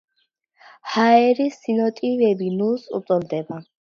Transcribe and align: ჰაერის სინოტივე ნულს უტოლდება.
ჰაერის 0.93 1.57
სინოტივე 1.65 2.31
ნულს 2.55 2.87
უტოლდება. 3.01 3.61